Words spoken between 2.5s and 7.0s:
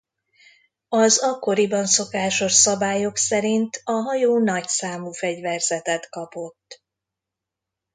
szabályok szerint a hajó nagyszámú fegyverzetet kapott.